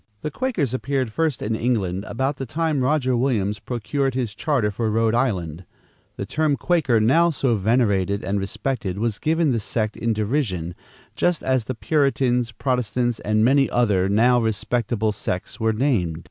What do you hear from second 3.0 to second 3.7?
Williams